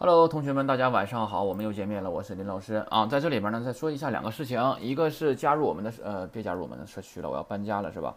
[0.00, 8.14] Hello，同学们，大家晚上好，我们又见面了，我是林老师啊，在这里边呢，再说一下两个事情，一个是加入我们的呃，别加入我们的社区了，我要搬家了，是吧？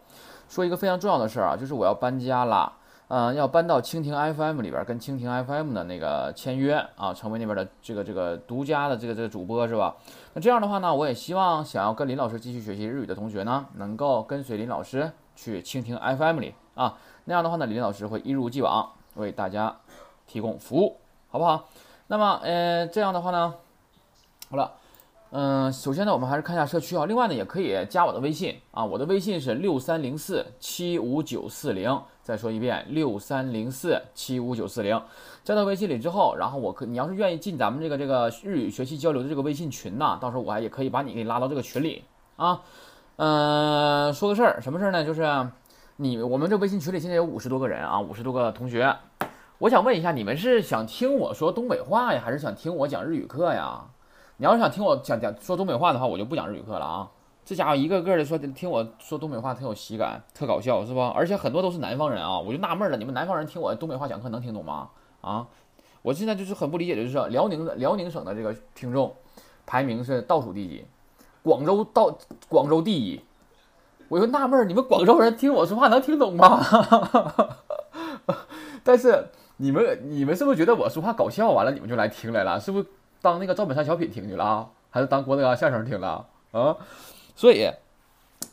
[0.47, 2.71] 说一个非常重要的事儿啊，就是我要搬家了，
[3.07, 9.95] 嗯，要搬到蜻蜓 FM 里边，跟蜻蜓 FM 的那个签约啊，成为那边的这个这个独家的这个这个主播，是吧？
[10.35, 19.75] 那这样的话呢，我也希望想要跟林老师继续学习日语的同学呢，能够跟随林老师去蜻蜓 FM 里啊，那样的话呢，林老师会一如既往为大家
[20.27, 21.01] 提供服务。
[21.31, 21.70] 好不好？
[22.07, 23.53] 那么，呃，这样的话呢，
[24.49, 24.73] 好了，
[25.30, 27.05] 嗯，首先呢，我们还是看一下社区啊。
[27.05, 32.02] 另外呢，也可以加我的微信啊，我的微信是六三零四七五九四零。
[32.22, 35.02] 再说一遍，六三零四七五九四零。
[35.45, 42.03] 加到微信里之后，然后我可你要是愿意进咱们这个这个日语学习交流的这个微信群呐，到时候我还也可以把你给拉到这个群里
[42.36, 42.61] 啊。
[43.16, 45.05] 嗯，说个事儿，什么事儿呢？
[45.05, 45.48] 就是
[45.95, 48.94] 你我们这微信群里现在有五十多个人啊，五十多个同学。
[49.62, 53.86] 我想问一下，你们是想听我说东北话呀，还是想听我讲日语课呀？
[54.38, 57.12] 你要是想听我讲讲说东北话的话，我就不讲日语课了啊！
[57.45, 61.14] 这家伙一个个的说听我说东北话特有喜感，特搞笑，是吧？
[61.16, 64.90] 而且很多都是南方人啊，我就纳闷了，你们南方人听我东北话讲课能听懂吗？
[65.22, 65.48] 啊！
[66.02, 69.14] 我现在就是很不理解就是辽宁的辽宁省的这个听众
[69.68, 70.88] 排名是倒数第几，
[71.44, 72.18] 广州到
[72.50, 73.22] 广州第一，
[74.09, 76.59] 我就纳闷，你们广州人听我说话能听懂吗？
[78.84, 79.28] 但是。
[79.62, 81.52] 你们你们是不是觉得我说话搞笑？
[81.52, 82.59] 完了你们就来听来了？
[82.59, 82.86] 是不是
[83.22, 84.68] 当那个赵本山小品听去了啊？
[84.90, 86.26] 还是当郭德纲相声听了？
[86.50, 86.76] 啊？
[87.36, 87.70] 所以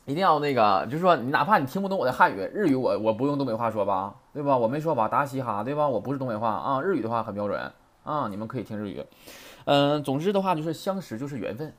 [0.05, 4.55] 一定要那个，就是说你哪怕你听不懂我的汉语、日语，我我不用东北话说吧，对吧？
[4.55, 5.89] 我没说吧，达西哈，对吧？
[5.89, 7.59] 我不是东北话啊，日语的话很标准
[8.05, 9.03] 啊，你们可以听日语。
[9.65, 11.73] 嗯，总之的话就是相识就是缘分。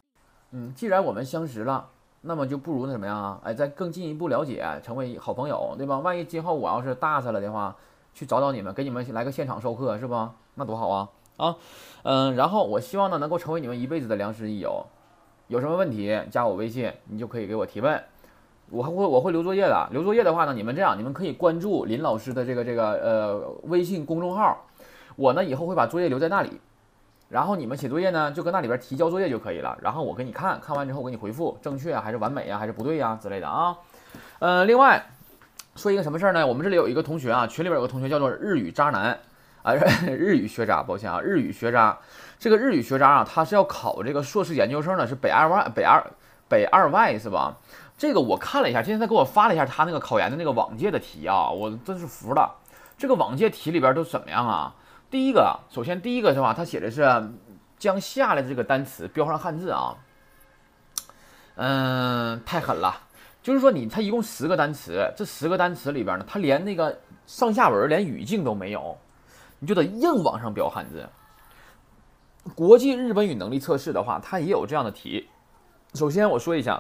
[0.53, 1.87] 嗯，既然我们相识了，
[2.21, 3.39] 那么就不如那什么样啊？
[3.43, 5.99] 哎，再更进一步了解，成为好朋友，对吧？
[5.99, 7.75] 万一今后我要是大发了的话。
[8.19, 10.27] 去找找你们，给你们来个现场授课，是不？
[10.55, 11.09] 那多好啊！
[11.37, 11.55] 啊，
[12.03, 14.85] 嗯，然后我希望呢，能够成为你们一辈子的良师益友。
[15.47, 18.03] 有什么问题，加我微信，你就可以给我提问。
[18.71, 24.65] 我还会我会留作业的，留作业的话呢，你们这样，你们可以关注林老师的这个这个呃微信公众号。
[25.15, 26.59] 我呢以后会把作业留在那里，
[27.29, 29.77] 然后你们写作业呢就搁那里边提交作业就可以了。
[29.81, 33.77] 然后我给你看看完之后，给你回复正确还是完美呀，还是不对呀之类的啊。
[34.39, 35.01] 嗯，另外。
[35.79, 36.45] 说一个什么事儿呢？
[36.45, 39.17] 我们这里有一个同学啊，群里边有个同学叫做日语渣男
[39.63, 39.73] 啊，
[40.05, 41.97] 日语学渣，抱歉啊，日语学渣。
[42.37, 46.05] 这个日语学渣啊，他是要考这个硕士研究生的，是北二外，北二
[46.49, 47.55] 北二外是吧？
[47.97, 52.55] 这个我看了一下，今天他给我发了一下他那个考研的那个往届的题啊，我真是服了。
[52.97, 54.75] 这个往届题里边都怎么样啊？
[55.09, 56.53] 第一个，首先第一个是吧？
[56.53, 57.31] 他写的是
[57.77, 59.95] 将下来的这个单词标上汉字啊，
[61.55, 62.95] 嗯，太狠了。
[63.49, 66.95] 就是说，你它一共十个单词，这十个单词里边呢，它连那个
[67.25, 68.95] 上下文、连语境都没有，
[69.57, 71.09] 你就得硬往上标汉字。
[72.53, 75.27] 国际日本语能力测试的话，它也有这样的题。
[75.95, 76.79] 首先我说一下，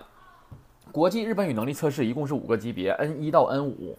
[0.91, 3.97] 国际日本语能力测试一共是五个级别，N 一到 N 五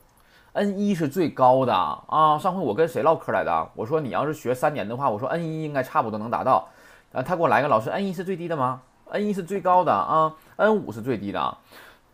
[0.53, 2.39] ，N 一是最高的啊。
[2.39, 3.69] 上回我跟谁唠嗑来的？
[3.75, 6.69] 我说你要是学三年的话，我说 N 一应该差不多能达到。
[7.11, 8.81] 啊，他给我来个老师，N 一是最低的吗
[9.11, 11.59] ？N 一是最高的啊，N 五是最低的啊。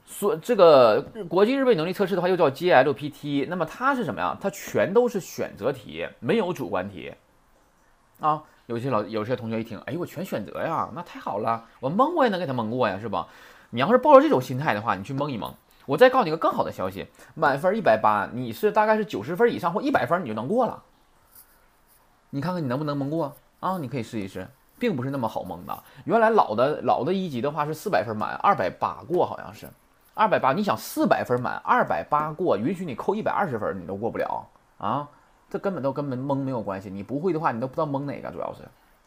[0.07, 4.37] 说这个国际日本能力测试的话，又叫 JLPT，那么它是什么呀？
[4.41, 7.13] 它全都是选择题，没有主观题
[8.21, 8.43] 啊。
[8.67, 13.29] 有些老有些同学一听，哎呦，我全选择呀，那太好了，我蒙我也能给他蒙过呀，是吧？
[13.71, 15.55] 你要是抱着这种心态的话，你去蒙一蒙。
[15.87, 20.83] 我再告诉你个更好的消息，满分一百八，你是大概是九十分以上或一百分，你就能过了。
[22.31, 23.79] 你看看你能不能蒙过啊？
[23.79, 24.49] 你可以试一试，
[24.81, 25.85] 并不是那么好蒙的。
[26.05, 29.69] 原来老的老的一级的话是四百分满，二百八过，好像是。
[30.19, 35.07] 二百八，你想四百分满，二百八过，允许你扣一百二十分，你都过不了啊！
[35.51, 38.63] 这根本都跟蒙没有关系，你不会的话，你都不知道蒙哪个，主要是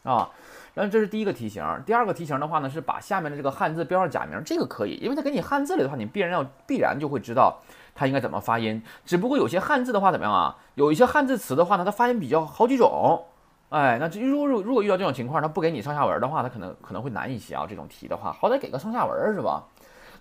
[0.08, 0.30] 啊。
[0.72, 7.58] 然后这是第一个题型，第二个题型的话呢，是把下面的这个汉字标上假名，这个可以，因为它给你汉字里的话，你必然要必然就会知道
[7.92, 8.80] 它应该怎么发音。
[9.04, 10.56] 只不过有些汉字的话怎么样啊？
[10.76, 13.24] 有一些汉字词的话呢，它发音比较好几种，
[13.70, 17.66] 哎，那如果如果遇到这种情况，它不给你上下文的话，它可能可能会难一些啊。
[17.68, 19.64] 这种题的话，好歹给个上下文是吧？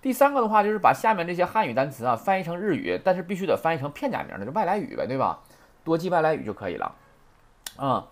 [0.01, 5.39] 第三个的话就是把下面这些汉语单词啊翻译成日语，但是必须得翻译成片假名的，就外来语呗，对吧？
[5.83, 6.95] 多记外来语就可以了。
[7.77, 8.05] 嗯，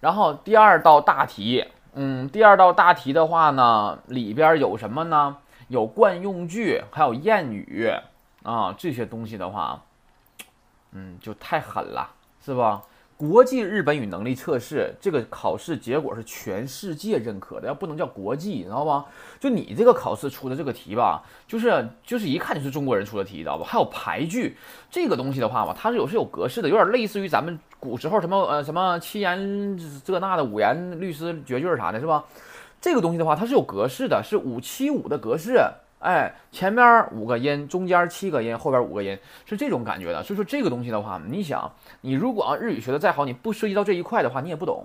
[0.00, 5.38] 然后第二道大题，嗯，第二道大题的话呢，里边有什么呢？
[5.68, 7.90] 有惯用句，还有谚语
[8.42, 9.82] 啊，这些东西的话，
[10.92, 12.10] 嗯，就太狠了，
[12.44, 12.82] 是吧？
[13.22, 19.04] 国际日本语能力测试这个考试结果是全世界认可的，要不能叫国际，你知道吧？
[19.38, 23.64] 就你这个考试出的这个题吧，就是就是一看就是中国人出的题，知道吧？
[23.64, 24.56] 还有排句
[24.90, 32.24] 这个东西的话吧，它是有是有格式的，有点类似于咱们古时候什么呃什么七言这那的五言律诗绝句啥的，是吧？
[32.80, 35.60] 这个东西的话，它是有格式的，是五七五的格式。
[36.02, 39.16] 哎，前面五个音，中间七个音，后边五个音，
[39.46, 40.20] 是这种感觉的。
[40.20, 41.70] 所以说这个东西的话，你想，
[42.00, 44.84] 你如果啊日语学的再好，你不涉及到这一块的话，你也不懂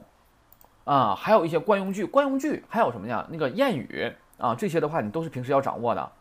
[0.85, 1.15] 啊。
[1.15, 3.25] 还有一些惯用句，惯用句还有什么呀？
[3.31, 6.11] 那个谚语啊，这些的话你都是平时要掌握的。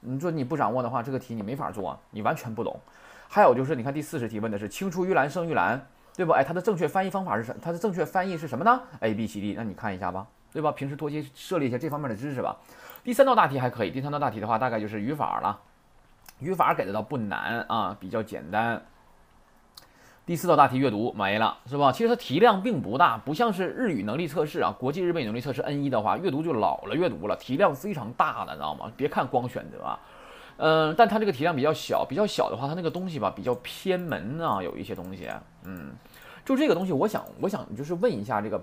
[0.00, 2.78] 你说你不掌握的话，这个题你没法做，你完全不懂。
[3.28, 5.80] 还有就是，你看第四十题问的是“青出于蓝胜于蓝”，
[6.14, 6.32] 对不？
[6.32, 7.56] 哎，它的正确翻译方法是什？
[7.62, 10.70] 它的正确翻译是什么呢？A B C D，那你看一下吧，对吧？
[10.70, 12.56] 平时多些设立一下这方面的知识吧。
[13.02, 15.58] 第三道大题还可以，第三道大题的话，大概就是语法了。
[16.38, 18.82] 语法给的倒不难啊，比较简单。
[20.26, 21.90] 第四道大题阅读没了，是吧？
[21.92, 28.92] 其实它题量并不大，不像是日语能力测试啊，国际日本语能力测试 N 一的话，阅读就老了，阅读了，题量非常大的，知道吗？
[28.96, 29.98] 别看光选择，
[30.58, 35.28] 嗯，但它这个题量比较小，比较小的话，它那个东西吧比较偏门啊，有一些东西，
[35.64, 35.92] 嗯，
[36.44, 38.62] 就这个东西，我想，我想就是问一下这个。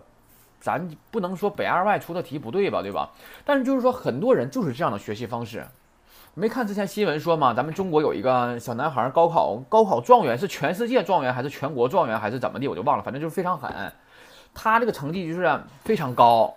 [0.60, 3.12] 咱不能说北二外出的题不对吧，对吧？
[3.46, 5.66] 但是就是说，很多人就是这样的学习方式。
[6.34, 13.92] 没看之前新闻说嘛，咱们中国有一个小男孩高考高考状元是全世界状元还是全国状元还是怎么地，我就忘了，反正就是非常狠。
[14.54, 16.56] 他这个成绩就是非常高，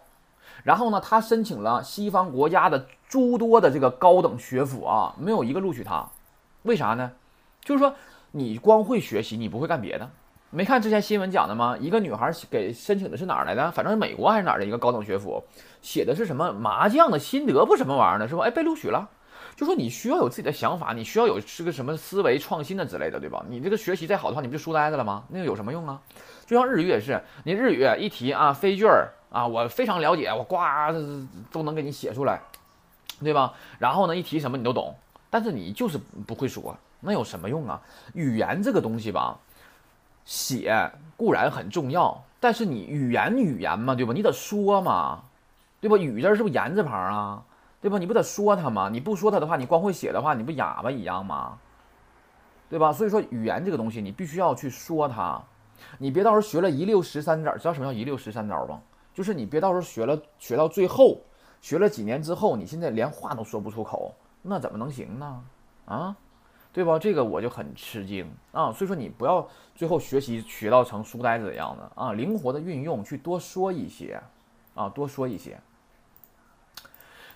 [0.65, 6.07] 然后呢，他申请了西方国家的诸多的这个高等学府啊，没有一个录取他。
[6.65, 7.13] 为啥呢？
[7.63, 7.95] 就是说
[8.33, 10.11] 你光会学习，你不会干别的。
[10.53, 11.77] 没看之前新闻讲的吗？
[11.79, 13.71] 一个女孩给申请的是哪儿来的？
[13.71, 15.41] 反正是美国还是哪儿的一个高等学府，
[15.81, 18.43] 写的是什么麻将的心得不什么玩意儿呢，是吧？
[18.43, 19.09] 哎，被录取了。
[19.55, 23.45] 就说你需要有自己的想法，你需要有是个什么思维创新的之类的，对吧？
[23.49, 25.23] 你这个学习再好的话，你不就书呆子了吗？
[25.29, 26.01] 那个有什么用啊？
[26.47, 30.57] 就像日语也是，你日语一提啊，飞句儿啊，我非常了解，我呱
[31.53, 32.41] 都能给你写出来，
[33.23, 33.53] 对吧？
[33.79, 34.93] 然后呢，一提什么你都懂，
[35.31, 37.81] 但是你就是不会说，那有什么用啊？
[38.15, 39.39] 语言这个东西吧。
[40.25, 44.13] 写固然很重要，但是你语言语言嘛，对吧？
[44.13, 45.23] 你得说嘛，
[45.81, 45.97] 对吧？
[45.97, 47.43] 语字是不是言字旁啊？
[47.81, 47.99] 对吧？
[47.99, 48.89] 你不得说它吗？
[48.91, 51.59] 你不说它的话，你光会写的话，你不哑巴一样吗？
[52.69, 52.93] 对吧？
[52.93, 55.43] 所以说语言这个东西，你必须要去说它，
[55.99, 58.81] 你别到时候学了一溜十三招，知道什么叫一溜十三招吗？
[59.13, 61.21] 就是你别到时候学了学到最后，
[61.61, 65.43] 学了几年之后，你现在连话都说不出口，那怎么能行呢？
[65.87, 66.17] 啊？
[66.73, 66.99] 对吧？
[66.99, 74.21] 这个我就很吃惊啊，所以说你不要最后学习学到成书呆子的样子啊，灵活的运用去多说一些，
[74.75, 75.59] 啊，多说一些。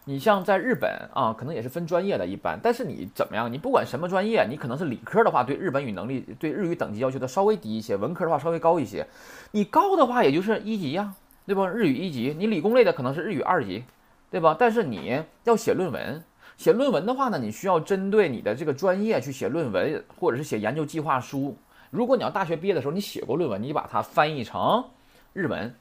[0.05, 2.61] 你像在日本啊，可能也是分专业的，一般。
[2.63, 3.51] 但是你怎么样？
[3.51, 9.07] 你不管什么专业，你可能是理科的话，对日本语能力、对日语等级要求的稍微低一些；文科的话稍微高一些。
[9.53, 11.15] 你高的话也就是一级呀，
[11.47, 11.67] 对吧？
[11.67, 12.37] 日语一级。
[12.39, 13.83] 你理工类的可能是日语二级，
[14.31, 14.55] 对吧？
[14.57, 16.23] 但是你要写论文。
[16.57, 21.57] 写论文的话呢，你需要针对你的这个专业去写论文，或者是写研究计划书。
[21.91, 24.85] 如果你要大学毕业的时候你写过论文，你把它翻译成
[25.33, 25.75] 日文，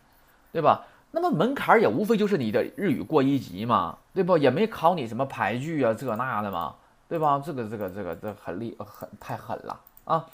[0.52, 0.86] 对吧？
[1.12, 4.36] 那么门槛也无非就是你的日语过一级嘛，对不？
[4.36, 6.76] 也没考你什么排句啊这那的嘛，
[7.08, 7.40] 对吧？
[7.46, 10.26] 这个这个这个这很厉很太狠了啊！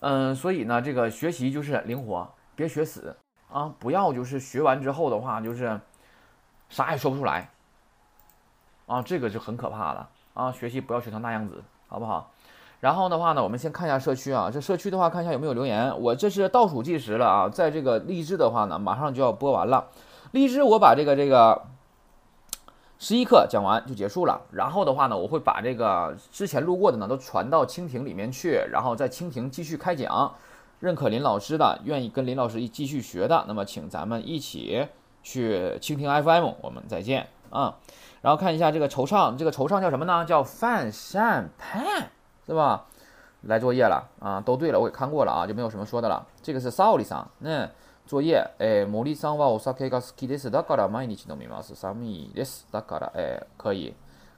[0.00, 3.16] 嗯，所以呢，这个学习就是灵活，别学死
[3.50, 3.72] 啊！
[3.78, 5.80] 不要就是学完之后的话就是
[6.68, 7.48] 啥也说不出来。
[8.90, 10.50] 啊，这个就很可怕了啊！
[10.50, 12.32] 学习不要学成那样子，好不好？
[12.80, 15.96] 然后的话呢，我们先看一下社区啊，这社区的话，看一下有没有留言。
[16.00, 19.86] 我这是倒数计时了啊，在这个励志的话呢，马上就要播完了。
[20.32, 21.62] 励志，我把这个这个
[22.98, 24.40] 十一课讲完就结束了。
[24.50, 30.34] 然后的话呢，我会把这个之前录过的呢都传到蜻蜓里面去，然后在蜻蜓继续开讲。
[30.80, 34.88] 认可林老师的，愿意跟林老师一继续学的，那么请咱们一起
[35.22, 37.76] 去蜻蜓 FM，我们再见啊！
[38.22, 40.24] 然后看一下这个惆怅，这个惆怅叫什么呢？
[40.24, 42.08] 叫范善盼，
[42.46, 42.86] 是吧？
[43.42, 46.26] 来作业了啊，都对了，我给看过了啊，就没有什么说的了。
[46.42, 47.68] 这个是沙里桑，那
[48.06, 50.50] 作业，哎，森里桑はお酒が好きです。
[50.50, 51.74] だから毎日飲みます。
[51.74, 52.66] 寒いです。
[52.70, 53.94] だから、哎，可以，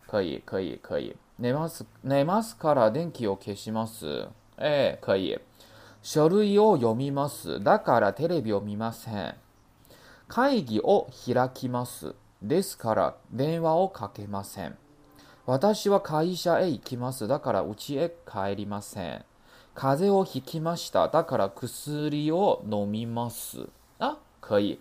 [0.07, 1.17] 可以，可以，可以。
[1.39, 4.29] 寝ます、寝ますから電気を消します。
[4.57, 5.41] 哎，可以。
[6.03, 7.61] 書類を読みます。
[7.63, 9.35] だからテレビを見ません。
[10.29, 12.15] 会議を開きます。
[12.42, 14.78] ですから電話をかけません。
[15.46, 17.28] 私は会社へ行きます。
[17.28, 19.26] だから家へ帰りません。
[19.74, 21.08] 風邪をひきました。
[21.08, 23.68] だから薬を飲みます。
[24.00, 24.80] 啊，可以。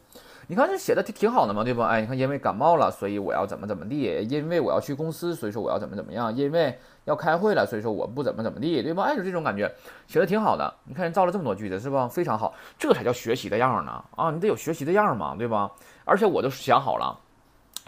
[0.49, 1.87] 你看这写的挺挺好的嘛，对吧？
[1.87, 9.03] 哎，你看因为感冒了，所以我要怎么怎么地，因为我要去公司，所以说我要怎么怎么样，因为要开会了，所以说我不怎么怎么地，对吧？
[9.05, 9.73] 哎，就这种感觉，
[10.07, 10.73] 写的挺好的。
[10.85, 12.09] 你看人造了这么多句子，是吧？
[12.09, 14.31] 非常好，这才叫学习的样呢啊！
[14.31, 15.71] 你得有学习的样嘛，对吧？
[16.05, 17.19] 而且我都想好了，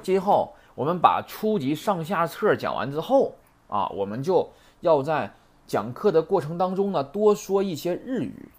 [0.02, 3.36] 今后我们把初级上下册讲完之后
[3.68, 4.50] 啊，我们就
[4.82, 5.32] 要在
[5.68, 8.50] 讲课的过程当中呢，多说一些日语。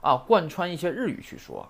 [0.00, 1.64] 啊，贯穿一些日语去说，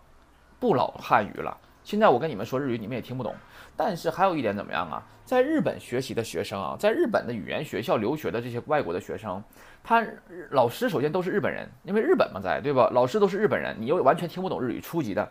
[0.59, 1.55] 不老汉语了。
[1.85, 3.35] 现在我跟你们说日语，你们也听不懂。
[3.77, 5.03] 但是还有一点怎么样啊？
[5.27, 9.43] 在日本学习的学生啊，在日本的语言学校留学的这些外国的学生，
[9.85, 10.03] 他
[10.51, 12.89] 老师首先都是日本人，因为日本嘛在，对吧？
[12.93, 15.31] 老师都是日本人，你又完全听不懂日语，初级的，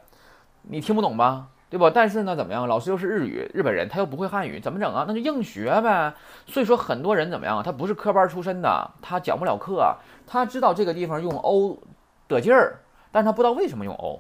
[0.62, 1.48] 你听不懂吧？
[1.71, 1.89] 对吧？
[1.95, 2.67] 但是呢，怎么样？
[2.67, 5.05] 老师又是日语日本人，他又不会汉语，怎么整啊？
[5.07, 6.13] 那就硬学呗。
[6.45, 7.63] 所以说很多人怎么样？
[7.63, 9.95] 他不是科班出身的，他讲不了课，
[10.27, 11.79] 他知道这个地方用欧
[12.27, 12.81] 得劲儿。
[13.13, 14.19] 但是他不知道为什么用 o，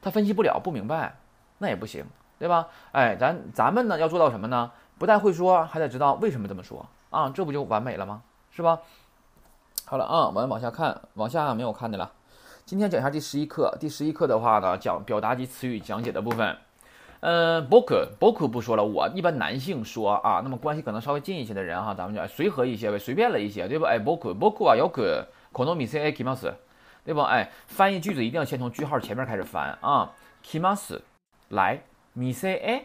[0.00, 1.16] 他分析不了，不明白，
[1.58, 2.06] 那也不行，
[2.38, 2.68] 对吧？
[2.92, 4.72] 哎，咱咱们呢要做到什么呢？
[4.96, 8.22] 不但会说，还得知道为什么这么说啊，这不就完美了吗？
[8.50, 8.78] 是吧？
[9.84, 12.12] 好了啊，我们往下看，往下没有看的了。
[12.66, 16.56] 今天讲一下第十一课，第十一课的话呢，讲表达及词语讲解的部分。
[17.20, 23.88] 嗯，book book 不说了，我一般男性说啊，那么关系可能稍微近一些的人哈，咱们就随和一些呗，随便了一些，对吧？
[23.88, 26.52] 哎，book book 啊，有可可能米 C A 基本是。
[27.04, 27.26] 对吧？
[27.26, 30.10] 哎，翻译句子一定要先从句号前面开始翻啊。
[30.44, 30.98] kimas
[31.50, 31.80] 来
[32.16, 32.84] ，mise 哎，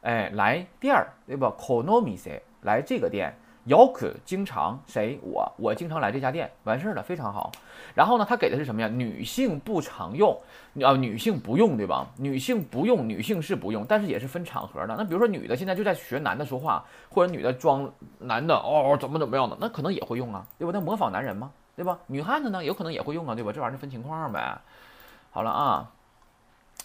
[0.00, 3.36] 哎来店儿，对吧？kono mise 来这个店
[3.70, 7.52] ，yoku 经常谁我我经常来这家店，完事儿了，非常好。
[7.94, 8.88] 然后呢，他给的是什么呀？
[8.88, 10.36] 女性不常用
[10.82, 12.06] 啊，女性不用，对吧？
[12.16, 14.94] 女性不用，女性是不用，但是也是分场合的。
[14.96, 20.72] 那比如说女的现在就在学男的说话，或者女的装男的哦，怎么怎么样的，那可能也会用啊，对吧？
[20.74, 21.50] 那模仿男人吗？
[21.76, 21.98] 对吧？
[22.08, 23.52] 女汉子呢，有可能也会用啊，对吧？
[23.52, 24.58] 这玩意儿分情况呗。
[25.30, 25.90] 好了啊，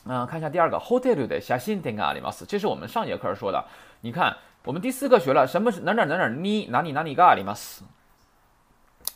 [0.06, 3.65] 嗯，看一下第二个，hotel 的写信点个阿里马斯，这是我们上节课说的。
[4.01, 7.84] 你看，我们第四课学了什么是哪哪哪哪你哪里哪里个阿里马斯，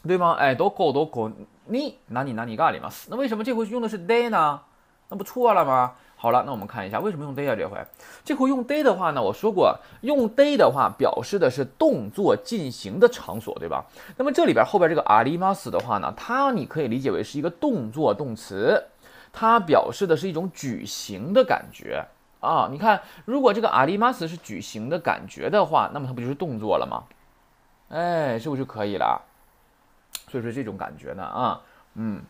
[0.07, 0.33] 对吗？
[0.33, 1.31] 哎，都够都够
[1.65, 4.61] 你哪里哪里个阿里马斯，那为什么这回用的是 day 呢？
[5.09, 5.93] 那不错了吗？
[6.15, 7.55] 好了，那我们看一下为什么用 day 啊？
[7.55, 7.77] 这回，
[8.23, 13.83] 这回用 day 的话呢，我说过，用 day 的话表示的是动作进行的场所，对吧？
[14.17, 18.83] 那么这里边后边这个阿里马斯的话呢，它你可以理解为是一个动作动词，
[19.33, 22.05] 它表示的是一种举行的感觉
[22.40, 22.68] 啊。
[22.70, 27.04] 你看，如果这个阿里马斯是举行的感觉的话，那么它不就是动作了吗？
[27.90, 29.20] 哎，是不是就可以了？
[30.28, 31.60] 所以说这种感觉呢，啊，
[31.94, 32.22] 嗯。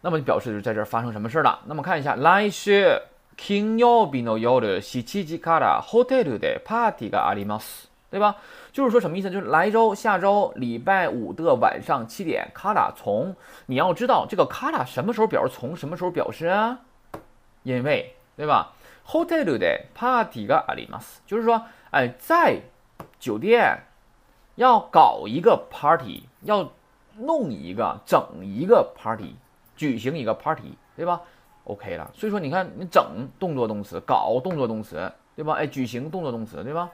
[0.00, 1.60] 那么表示就是在这儿发生什么事儿了？
[1.64, 3.00] 那么看一下，来週
[3.38, 8.36] 金曜日の夜七時からホテルでパーティーがあります，对吧？
[8.70, 9.30] 就是说什么意思？
[9.30, 16.80] 就是来周下周礼拜五的晚上七点，卡拉从你要知道这个卡拉什么时候表示从什么时候表示啊？
[17.62, 18.74] 因为对吧？
[19.08, 22.62] ホテルでパーティーがあります，就是说，哎，在
[23.18, 23.82] 酒店
[24.56, 26.70] 要搞一个 party，要
[27.18, 29.36] 弄一个整一个 party。
[29.76, 31.20] 举行一个 party，对吧？
[31.64, 35.54] OK 了，所以说你看，你整动作动词，搞动作动词，对吧？
[35.54, 36.88] 哎，举行动作动词，对吧？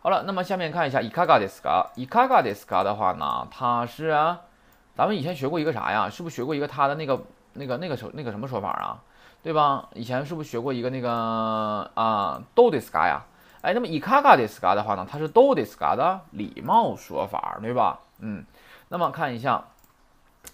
[0.00, 1.90] 好了，那么下面看一下，いかがですか？
[1.96, 4.42] いかがですか的话呢，它是啊，
[4.94, 6.08] 咱们以前学过一个啥呀？
[6.08, 7.20] 是不是学过一个它的那个
[7.54, 9.02] 那个那个说那个什么说法啊？
[9.44, 9.88] 对吧？
[9.94, 13.22] 以前是不是学过一个那个啊，どうですか呀？
[13.62, 17.98] 哎，那么いかがですか的话呢，它是どうですか的礼貌说法，对吧？
[18.20, 18.44] 嗯，
[18.88, 19.64] 那么看一下。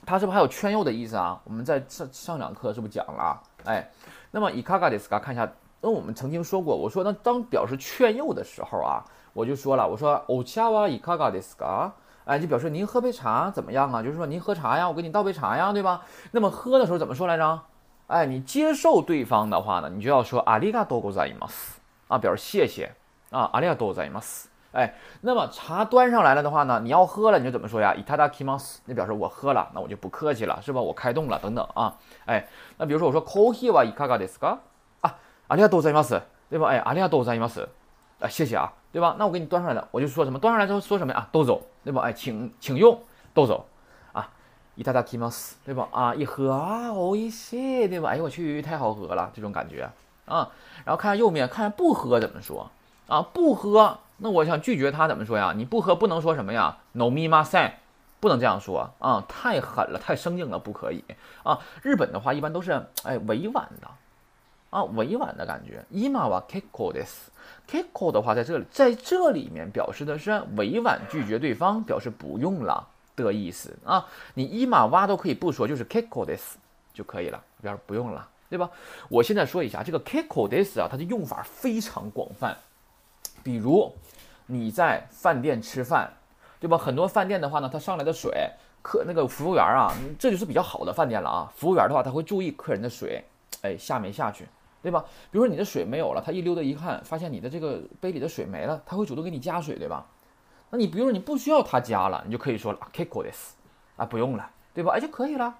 [0.05, 1.40] 它是不是还有劝诱的意思啊？
[1.45, 3.40] 我们在上上两课是不是讲了？
[3.64, 3.88] 哎，
[4.33, 5.49] 那么伊卡嘎迪斯卡看一下，
[5.81, 11.93] 那我们曾经说过，我说那当表示劝诱的时候啊，我就说了，我说欧恰瓦伊卡嘎迪斯卡，
[12.25, 14.02] 哎，就表示您喝杯茶怎么样啊？
[14.02, 16.02] 就是说您喝茶呀，我给你倒杯茶呀，对吧？
[16.33, 17.61] 那么喝的时候怎么说来着？
[18.11, 21.78] 哎，你接受对方的话呢，你就要说阿里嘎多ございます
[22.09, 22.93] 啊，表示谢谢
[23.31, 24.47] 啊，阿里嘎多ございます。
[24.73, 27.95] 哎，那么茶端上来了的话呢，你要喝了你就怎么说呀？
[27.95, 30.81] 伊塔达基 s 那表示我喝了，那我就不客气了，是吧？
[30.81, 31.97] 我开动了，等等啊。
[32.26, 34.59] 哎，那比如说我说 coffee はいかがですか？
[35.00, 35.14] 啊，
[35.49, 36.69] ありがとうございます，对吧？
[36.69, 37.66] 哎，ありがとうございます，
[38.21, 39.16] 啊，谢谢啊，对吧？
[39.19, 40.38] 那我给你端上来了，我就说什么？
[40.38, 41.26] 端上来之后说什么呀？
[41.33, 42.02] 都走，对吧？
[42.02, 43.00] 哎，请请用，
[43.33, 43.70] 都走啊，
[44.82, 45.88] 伊塔达基 s 对吧？
[45.92, 48.10] 啊，一喝啊，哦一些，对吧？
[48.10, 49.88] 哎呦我去，太好喝了，这种感觉
[50.26, 50.50] 啊。
[50.84, 52.72] 然后看下右面，看不喝怎么说
[53.06, 53.22] 啊？
[53.22, 54.00] 不喝。
[54.18, 55.54] 那我想拒绝他怎么说呀？
[55.56, 57.74] 你不喝不能说什么呀？No me ma say，
[58.20, 61.04] 不能这样说啊，太狠了，太生硬了，不可以
[61.44, 61.60] 啊。
[61.84, 62.72] 日本的话一般都是
[63.04, 63.88] 哎委婉的
[64.72, 65.86] 啊，委婉的感觉。
[65.92, 74.06] ima wa kiko des，kiko 的话在这里在这里面表示的是委婉拒绝对方，表示不用了的意思啊。
[74.34, 76.39] 你 ima wa 都可以不说，就是 kiko des
[76.94, 78.70] 就可以了，表示不用了对吧？
[79.10, 82.58] 我现在说一下这个 kiko des 啊，它的用法非常广泛。
[83.44, 83.94] 比如
[84.48, 86.12] 你在饭店吃饭，
[86.60, 86.77] 对吧？
[86.77, 88.50] 很多饭店的话呢，它上来的水，
[88.82, 91.51] 客那个服务员啊，这就是比较好的饭店了啊。
[91.56, 93.24] 服务员的话，他会注意客人的水，
[93.62, 94.48] 哎，下没下去。
[94.84, 95.06] 对吧？
[95.30, 100.03] 比如说你的水没有了，他一溜达一看，发现你的这个杯里的水没了，他会主动给你加水，对吧？
[100.72, 103.54] 那你比如说你不需要他加了，你就可以说了 k i k o this，
[103.98, 104.94] 啊，不用了，对吧？
[104.94, 105.54] 哎，就可以了。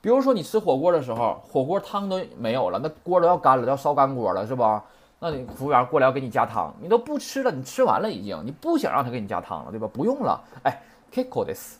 [0.00, 4.84] 比如说你吃火锅的时候，火锅汤都没有了，那锅都要干了，要烧干锅了，是吧？
[5.18, 9.88] 那你服务员过来要给你加汤，你都不吃了，你吃完了已经，你不想让他给你加汤了，对吧？
[9.92, 10.80] 不用了，哎
[11.10, 11.78] k i k o this，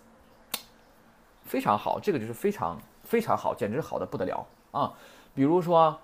[1.45, 4.93] 非常好，这个就是非常非常好，简直好的不得了啊！
[5.35, 5.99] 比如说。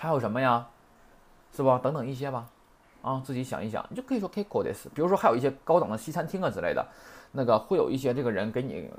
[0.00, 0.64] 还有什么呀？
[1.52, 1.76] 是不？
[1.78, 2.46] 等等一些吧，
[3.08, 4.86] 啊，自己想一想，你就可以说 Kiko this。
[4.94, 6.86] 比如说还有一些高档的西餐厅啊之类的，
[7.32, 8.90] 那个会有一些这个人给你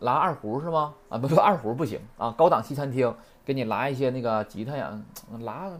[0.00, 0.92] 拉二胡是吗？
[1.08, 2.34] 啊，不不，二胡不行啊。
[2.36, 5.00] 高档西餐厅给你拉一些那个吉他呀，
[5.40, 5.70] 拉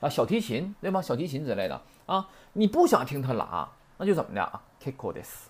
[0.00, 1.00] 啊小提琴对吗？
[1.00, 3.66] 小提琴之类的啊，你不想听他拉，
[3.96, 5.48] 那就怎么的啊？Kiko this，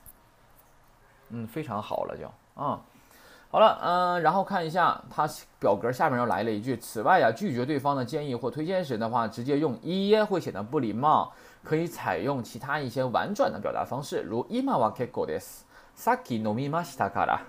[1.31, 2.27] 嗯，非常好了就
[2.63, 2.81] 啊。
[3.53, 5.29] 好了，嗯，然后看一下他
[5.59, 11.33] 表格下面又来了一句：此外呀，拒绝对方的建议或推荐时的话，直接用一耶会显得不礼貌，
[11.64, 15.66] 可以采用其他一些婉转的表达方式，如今は結構です。
[15.96, 17.40] さっき飲みましたから。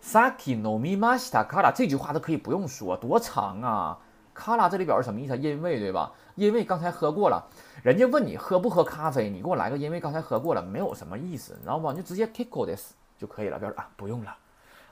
[0.00, 1.72] さっき飲みましたから。
[1.72, 3.98] 这句话都可以不用说，多长啊！
[4.32, 5.36] 卡拉这里表示什么意思？
[5.36, 6.12] 因为对吧？
[6.34, 7.44] 因为刚才喝过了。
[7.82, 11.92] 人家问你喝不喝咖啡，你给我来个因为刚才喝过了，没有什么意思，你知道不？
[11.92, 14.34] 你就直接結構です就可以了，表示啊不用了。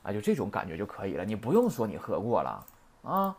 [0.03, 2.65] 啊，就这种感觉就可以了，你不用说你喝过了
[3.03, 3.35] 啊。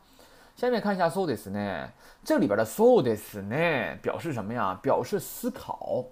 [0.56, 1.88] 下面看一下 so this 呢，
[2.24, 4.78] 这里边的 so this 呢表示什么呀？
[4.80, 6.04] 表示思考。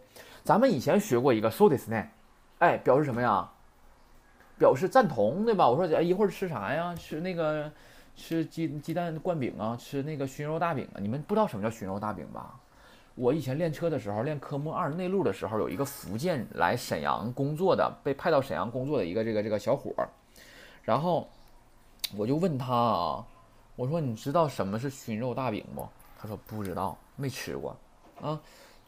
[0.43, 2.05] 咱们以前学过一个 so this 呢，
[2.59, 3.49] 哎，表示什么呀？
[4.59, 5.69] 表示赞同，对吧？
[5.69, 6.93] 我说哎，一会儿吃啥呀？
[6.97, 7.71] 吃那个
[8.17, 10.99] 吃鸡鸡蛋灌饼啊，吃那个熏肉大饼啊。
[11.01, 12.59] 你们不知道什么叫熏肉大饼吧？
[13.15, 20.09] 我以前练车的时候，练科目二内陆的时候，有一个福建来沈阳工作的，被派到沈阳工作的一个这个这个小伙儿。
[20.83, 21.29] 然后
[22.17, 23.27] 我就问他啊，
[23.76, 25.88] 我说你知道什么是熏肉大饼不？
[26.20, 27.76] 他说不知道，没吃过
[28.22, 28.40] 啊。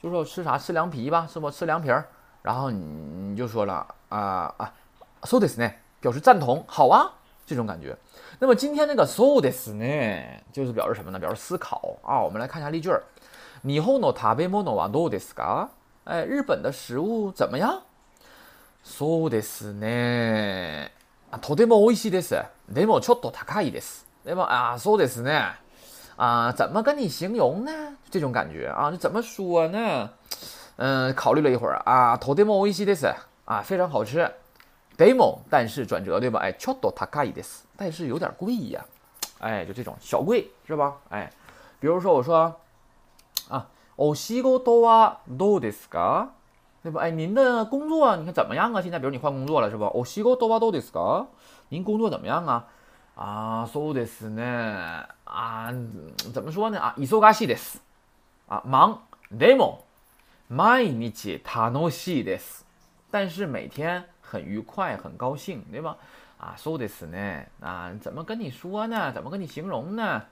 [0.01, 2.07] 就说吃啥吃凉皮吧，是不吃凉皮儿？
[2.41, 4.73] 然后你你就说了啊啊，
[5.23, 5.69] so this 呢，
[5.99, 7.11] 表示赞同，好啊，
[7.45, 7.95] 这种感觉。
[8.39, 9.85] 那么今天那个 so this 呢，
[10.53, 11.19] 就是表示什么呢？
[11.19, 12.21] 表示思考啊。
[12.21, 13.03] 我们来看一下例句儿：
[13.61, 15.67] 日本の食べ物はどうですか？
[16.05, 17.81] 哎，日本的食物怎么样？
[18.83, 20.89] so this 呢？
[21.41, 22.41] とても美味しいです。
[22.69, 24.07] でもちょっと高いです。
[24.23, 24.43] 对吧？
[24.45, 25.53] 啊，そうですね。
[26.17, 27.71] 啊，怎么跟你形容呢？
[28.09, 30.09] 这种感觉啊，怎么说呢？
[30.77, 33.13] 嗯，考虑了一会儿啊，とても美味しいです。
[33.45, 34.31] 啊，非常好吃。
[34.97, 36.39] でも，但是转折对吧？
[36.39, 37.65] 哎，ちょっと高いです。
[37.77, 38.85] 但是有点贵呀。
[39.39, 40.95] 哎，就这种小贵是吧？
[41.09, 41.31] 哎，
[41.79, 42.59] 比如说我说
[43.49, 46.27] 啊，お仕事はどうですか？
[46.83, 47.01] 对吧？
[47.01, 48.81] 哎，您的工作你看怎么样啊？
[48.81, 49.85] 现在比如你换工作了是不？
[49.85, 51.27] お仕事はどうですか？
[51.69, 52.65] 您工作怎么样啊？
[53.15, 55.05] 啊，そうですね。
[55.25, 55.73] 啊，
[56.33, 56.79] 怎么说呢？
[56.79, 57.81] 啊，忙しいです。
[58.47, 58.99] 啊，忙。
[59.31, 59.85] でも
[60.49, 62.65] 毎日楽しいです。
[63.11, 65.97] 但是每天很愉快，很高兴，对吧？
[66.39, 67.47] 啊，そうですね。
[67.59, 69.11] 啊，怎么跟你说呢？
[69.11, 70.23] 怎么跟你形容呢？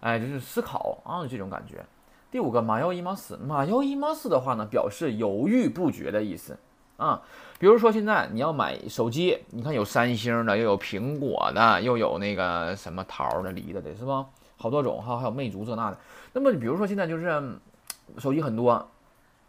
[0.00, 1.84] 哎，就是思考啊，这种感觉。
[2.30, 6.56] 第五个马要伊马斯，马要伊马斯的话呢，表示犹豫不决的意思
[6.96, 7.20] 啊。
[7.59, 14.25] 比如说现在你要买手机，你看有三星的，又有苹果的，又有那个什么桃的、梨的的，是吧？
[14.57, 15.97] 好多种哈，还有魅族这那的。
[16.33, 17.59] 那么比如说现在就是
[18.17, 18.87] 手机很多，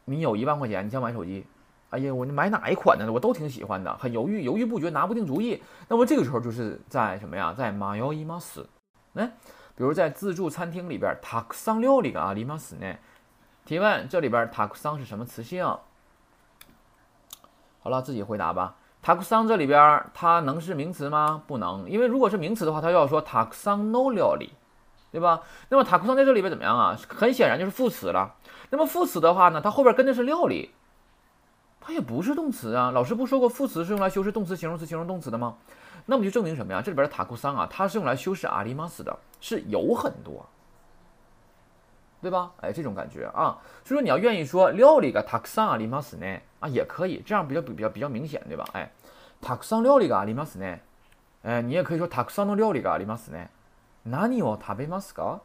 [0.05, 1.45] 你有一万块钱，你想买手机，
[1.91, 3.11] 哎呀，我买哪一款呢？
[3.13, 5.63] 我都挺喜欢的，很犹豫，犹豫不决，拿不定主意。
[5.89, 7.55] 那么这个时候就是在什么呀？
[7.57, 8.69] 在马要伊马斯，
[9.15, 9.31] 哎。
[9.77, 12.97] 比如在自助餐厅里边，塔克桑料理啊，里马斯呢？
[13.65, 15.65] 提问：这里边塔克桑是什么词性？
[17.81, 18.77] 好了，自己回答吧。
[19.01, 21.43] 塔克桑这里边它能是名词吗？
[21.47, 24.53] 不能，因为如果是名词的话，它要说塔克桑 no 料理，
[25.13, 25.43] 对吧？
[25.69, 26.99] 那么塔克桑在这里边怎么样啊？
[27.09, 28.35] 很显然就是副词了。
[28.71, 30.73] 那么副词的话呢，它后边跟的是料理，
[31.81, 32.91] 它也不是动词啊。
[32.91, 35.57] 老师不说过副词是用来修饰动词、形容词、形容动词的吗？
[36.07, 36.83] 那么就证明什么呀？
[36.83, 40.45] 这里边的塔库桑啊，它是用来修饰阿里马斯的，是有很多，
[42.21, 42.51] 对吧？
[42.61, 46.27] 哎，这种感觉啊，所以说你要愿意说料理个塔库桑阿里马斯呢，
[46.61, 48.65] 啊，也可以，这样比较比较比较明显，对吧？
[48.73, 48.91] 哎，
[49.41, 50.79] 塔库桑料理个阿里马斯呢，
[51.43, 53.39] 哎，你也可以说塔库桑的料理个阿里马斯呢。
[54.03, 55.41] 哪里哦，塔贝马斯个？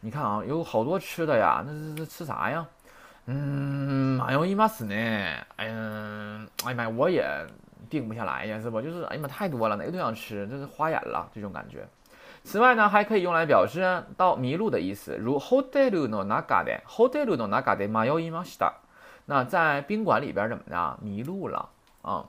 [0.00, 2.66] 你看啊，有好多吃的呀，那这这吃啥呀？
[3.26, 4.94] 嗯，马有伊马斯呢？
[5.56, 7.24] 哎呀，哎呀妈呀，我也。
[7.88, 8.80] 定不下来呀，是不？
[8.80, 11.84] 就是哎呀妈，太多了，哪个都想吃，这是花眼了这种感觉。
[12.42, 18.72] 此外呢，还可以用来表示到迷路的意思，如 hotel no naga de hotel no naga de mayouimashita。
[19.26, 21.68] 那在宾馆里边怎么的迷路了
[22.02, 22.24] 啊？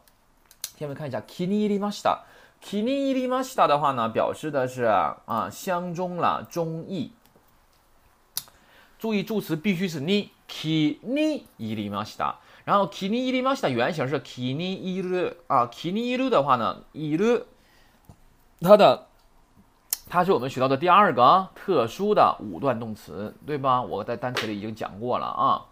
[0.78, 2.20] 下面看一下 kinirimashita。
[2.62, 7.14] kinirimashita 的话呢，表示的是啊相中了，中意。
[9.00, 12.36] 注意助词必须是你 kinirimashita。
[12.66, 17.46] 然后 kinirimashita 原型是 kini iru 啊 kiniru 的话呢，iru
[18.60, 19.08] 它的。
[20.11, 23.83] 它是我们学到的第二个特殊的五段动词，对吧？
[23.83, 25.67] 我在单词里已经讲过了啊。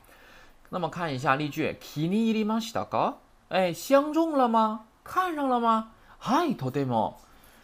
[0.71, 3.15] 那么看一下例句，kini iri mashita ga？
[3.49, 4.87] 哎，相中了吗？
[5.05, 5.91] 看上了吗？
[6.19, 7.15] 嗨，todemo。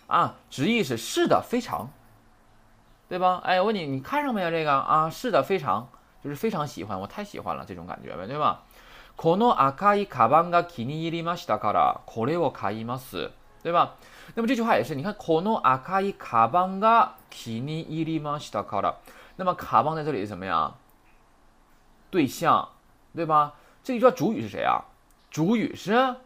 [0.06, 1.88] 啊，直译是是的，非常，
[3.08, 3.40] 对吧？
[3.44, 5.10] 哎，我问你，你看上没有这个啊？
[5.10, 5.88] 是的，非常，
[6.22, 8.58] 就是非常喜欢，我太喜欢了这种感觉呗，对吧？
[9.16, 13.32] この赤いカバンが気に入りましたから、これを買います。
[13.62, 13.96] 对吧？
[14.34, 18.94] 那么这句话也是，你看この赤いカバンが気に入りましたから。
[19.36, 20.74] 那么卡邦在这里是什么呀？
[22.10, 22.68] 对象，
[23.14, 23.54] 对吧？
[23.82, 24.84] 这一句话主语是谁啊？
[25.30, 26.16] 主语是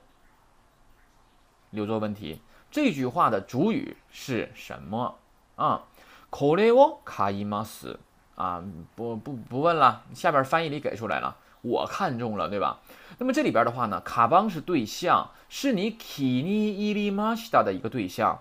[1.71, 2.41] 留作问题。
[2.71, 5.17] 这句话的主语是什么
[5.57, 5.83] 啊？
[6.31, 7.99] これを買います。
[8.37, 8.61] 啊，
[8.97, 11.37] 不不不问了，下边翻译里给出来了。
[11.62, 12.80] 我看中了，对吧？
[13.18, 18.40] 那么这里边的话呢，卡邦是对象，是你 kini irimashita 的一个对象，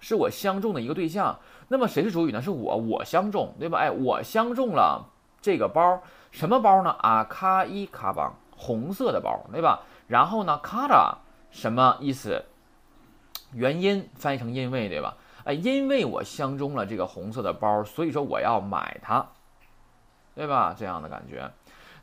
[0.00, 1.38] 是我相中的一个对象。
[1.68, 2.42] 那么谁是主语呢？
[2.42, 3.78] 是我，我相中，对吧？
[3.78, 5.08] 哎，我相中了
[5.40, 6.90] 这个包，什么包呢？
[6.98, 9.80] 啊，卡伊卡邦，红色的包，对吧？
[10.06, 11.16] 然后呢，卡拉
[11.50, 12.44] 什么意思？
[13.52, 15.16] 原因翻译成因为，对吧？
[15.44, 19.26] 哎，因为我相中了这个红色的包，所以说我要买它，
[20.34, 20.74] 对吧？
[20.76, 21.50] 这样的感觉。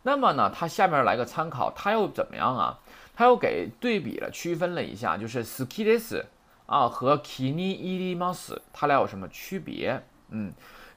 [0.08, 2.80] 那么呢，它下面来个参考，它又怎么样啊？
[3.14, 6.24] 它又给对比了，区分了一下，就是 skides
[6.66, 10.02] 啊和 kini irimas，它俩有什么区别？
[10.30, 10.54] 嗯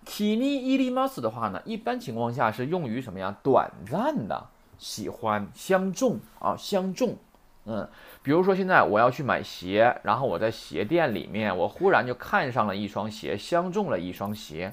[0.07, 3.37] ，kini irimas 的话呢，一般情况下是用于什么呀？
[3.43, 4.47] 短暂的
[4.79, 7.17] 喜欢相中啊，相中。
[7.65, 7.89] 嗯，
[8.23, 14.73] 比如说现在我要去买鞋，然后我在鞋店里面，我忽然就看上了一双鞋，相中了一双鞋，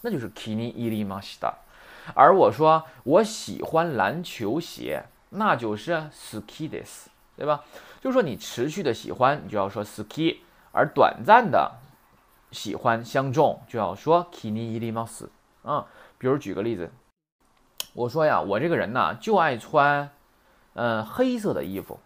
[0.00, 1.52] 那就是 kini irimas 的。
[2.12, 7.64] 而我说我喜欢篮球鞋，那就是 skides，对吧？
[8.00, 10.36] 就是说你持续的喜欢，你就要说 ski；
[10.72, 11.72] 而短暂的
[12.50, 15.26] 喜欢相中，就要说 kini irimas。
[15.64, 15.82] 嗯，
[16.18, 16.90] 比如举个例子，
[17.94, 20.10] 我说呀，我这个人呢就爱穿，
[20.74, 21.98] 嗯，黑色的衣服，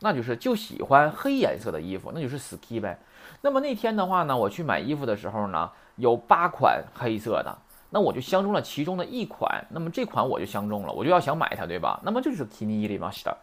[0.00, 2.98] 那就是就喜欢黑颜色的衣服，那就是 ski 呗。
[3.40, 7.56] 那么那天的话呢，我去买衣服的时候呢，有八款黑色的。
[7.93, 11.99] 那我就相中了其中的一款，那么这款我就相中了，我就要想买它，对吧？
[12.03, 13.35] 那么这就是 kini irimashita，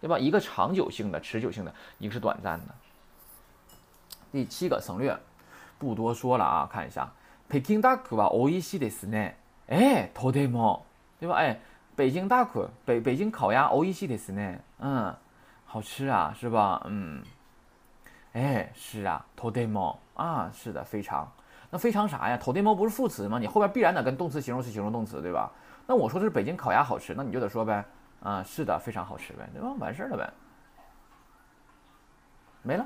[0.00, 0.18] 对吧？
[0.18, 2.74] 一个长久性的、持久性的，一个是短暂的。
[4.32, 5.16] 第七个省略，
[5.78, 7.12] 不多说了啊，看一下，
[7.46, 9.34] 北京大库吧，おいしいですね。
[9.68, 10.80] 哎，とても，
[11.20, 11.34] 对吧？
[11.36, 11.60] 哎，
[11.94, 14.58] 北京大库，北北京烤鸭，おいしいですね。
[14.78, 15.14] 嗯，
[15.66, 16.80] 好吃啊，是吧？
[16.86, 17.22] 嗯，
[18.32, 21.30] 哎，是啊，とても啊，是的，非常。
[21.71, 22.37] 那非常啥呀？
[22.37, 23.37] 头电猫不是副词吗？
[23.39, 25.51] 你后边必然得跟动词形容词形容动词，对吧？
[25.85, 27.83] 那我说的是北京烤鸭好吃，那你就得说呗，
[28.21, 29.69] 啊，是的，非常好吃呗，对吧？
[29.79, 30.29] 完事儿了呗，
[32.63, 32.85] 没了，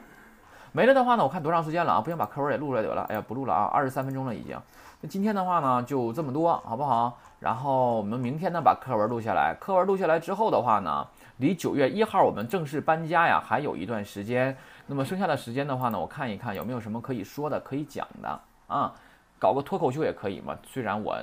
[0.72, 2.02] 没了的话呢，我看多长时间了啊？
[2.02, 3.04] 不行，把课文也录出来得了。
[3.10, 4.60] 哎呀，不录了啊，二十三分钟了已经。
[5.02, 7.18] 那今天的话呢，就这么多，好不好？
[7.40, 9.56] 然后我们明天呢，把课文录下来。
[9.60, 11.06] 课文录下来之后的话呢，
[11.38, 14.58] 离九月一号我们正式搬家呀，还有一段时间。
[14.88, 18.40] 那么剩下的时间的话呢，我看一看有没有什么可以说的、可以讲的。
[18.68, 18.94] 啊，
[19.40, 20.58] 搞个脱口秀也可以嘛。
[20.64, 21.18] 虽然我，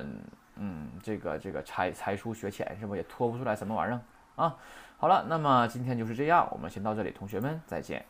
[0.55, 3.99] 嗯，这个这个才才疏学浅，是不也脱不出来什么玩意儿
[4.35, 4.55] 啊？
[4.97, 8.05] 好了，那么今天就是这样，我们先到这里，同学们再见。